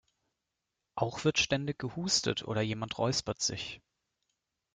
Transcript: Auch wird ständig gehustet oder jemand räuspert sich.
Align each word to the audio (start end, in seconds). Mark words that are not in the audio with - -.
Auch 0.95 1.25
wird 1.25 1.37
ständig 1.37 1.77
gehustet 1.77 2.41
oder 2.43 2.61
jemand 2.61 2.97
räuspert 2.97 3.39
sich. 3.39 3.83